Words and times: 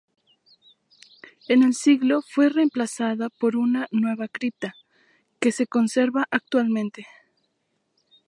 En 1.47 1.61
el 1.61 1.75
siglo 1.75 2.23
fue 2.23 2.49
reemplazada 2.49 3.29
por 3.29 3.55
una 3.55 3.85
nueva 3.91 4.27
cripta, 4.27 4.73
que 5.39 5.51
se 5.51 5.67
conserva 5.67 6.25
actualmente. 6.31 7.05